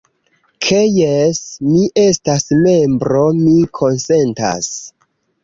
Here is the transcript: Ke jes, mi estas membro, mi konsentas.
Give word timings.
Ke 0.67 0.77
jes, 0.99 1.41
mi 1.65 1.81
estas 2.05 2.47
membro, 2.63 3.23
mi 3.43 3.55
konsentas. 3.83 4.73